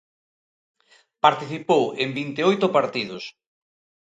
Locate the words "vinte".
2.17-2.39